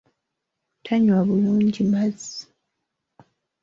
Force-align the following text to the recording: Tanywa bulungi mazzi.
Tanywa 0.85 1.19
bulungi 1.27 1.81
mazzi. 1.91 2.35